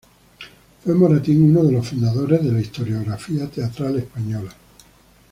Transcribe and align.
Fue 0.83 0.95
Moratín 0.95 1.43
uno 1.51 1.63
de 1.63 1.73
los 1.73 1.89
fundadores 1.89 2.43
de 2.43 2.51
la 2.51 2.59
historiografía 2.59 3.47
teatral 3.51 3.99
española. 3.99 4.51